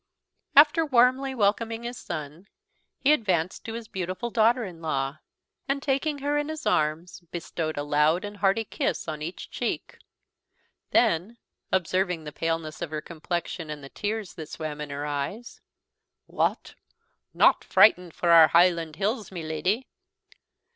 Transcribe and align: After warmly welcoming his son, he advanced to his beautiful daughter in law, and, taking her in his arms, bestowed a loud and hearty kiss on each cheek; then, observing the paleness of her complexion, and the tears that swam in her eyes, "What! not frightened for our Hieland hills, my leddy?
After 0.55 0.83
warmly 0.83 1.35
welcoming 1.35 1.83
his 1.83 1.95
son, 1.99 2.47
he 2.97 3.13
advanced 3.13 3.63
to 3.65 3.73
his 3.75 3.87
beautiful 3.87 4.31
daughter 4.31 4.63
in 4.63 4.81
law, 4.81 5.19
and, 5.67 5.79
taking 5.79 6.17
her 6.25 6.39
in 6.39 6.49
his 6.49 6.65
arms, 6.65 7.19
bestowed 7.29 7.77
a 7.77 7.83
loud 7.83 8.25
and 8.25 8.37
hearty 8.37 8.63
kiss 8.63 9.07
on 9.07 9.21
each 9.21 9.51
cheek; 9.51 9.99
then, 10.89 11.37
observing 11.71 12.23
the 12.23 12.31
paleness 12.31 12.81
of 12.81 12.89
her 12.89 12.99
complexion, 12.99 13.69
and 13.69 13.83
the 13.83 13.89
tears 13.89 14.33
that 14.33 14.49
swam 14.49 14.81
in 14.81 14.89
her 14.89 15.05
eyes, 15.05 15.61
"What! 16.25 16.73
not 17.31 17.63
frightened 17.63 18.15
for 18.15 18.31
our 18.31 18.47
Hieland 18.47 18.95
hills, 18.95 19.31
my 19.31 19.41
leddy? 19.41 19.87